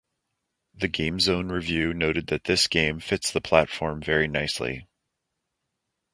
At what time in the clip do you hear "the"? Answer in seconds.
0.73-0.89, 3.31-3.39